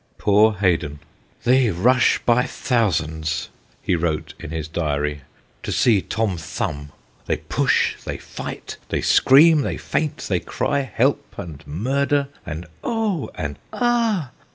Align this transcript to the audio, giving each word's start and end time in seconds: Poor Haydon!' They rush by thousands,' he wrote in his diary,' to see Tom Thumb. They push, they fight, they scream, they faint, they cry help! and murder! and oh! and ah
Poor 0.17 0.53
Haydon!' 0.53 0.99
They 1.43 1.69
rush 1.69 2.17
by 2.25 2.45
thousands,' 2.47 3.49
he 3.83 3.95
wrote 3.95 4.33
in 4.39 4.49
his 4.49 4.67
diary,' 4.67 5.21
to 5.61 5.71
see 5.71 6.01
Tom 6.01 6.37
Thumb. 6.37 6.91
They 7.27 7.37
push, 7.37 8.01
they 8.01 8.17
fight, 8.17 8.77
they 8.89 9.01
scream, 9.01 9.61
they 9.61 9.77
faint, 9.77 10.25
they 10.27 10.39
cry 10.39 10.79
help! 10.91 11.37
and 11.37 11.61
murder! 11.67 12.29
and 12.47 12.65
oh! 12.83 13.29
and 13.35 13.59
ah 13.71 14.31